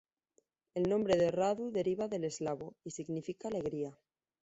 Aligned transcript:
El 0.81 0.89
nombre 0.93 1.29
"Radu" 1.29 1.69
deriva 1.69 2.07
del 2.07 2.23
eslavo, 2.23 2.75
y 2.83 2.89
significa 2.89 3.49
alegría. 3.49 3.95